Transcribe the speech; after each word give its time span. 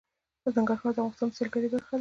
ننګرهار 0.55 0.91
د 0.93 0.97
افغانستان 0.99 1.27
د 1.29 1.35
سیلګرۍ 1.37 1.67
برخه 1.71 1.79
ده. 1.83 1.87